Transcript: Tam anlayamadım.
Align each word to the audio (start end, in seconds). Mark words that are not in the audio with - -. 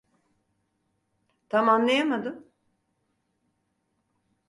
Tam 1.49 1.69
anlayamadım. 1.69 2.47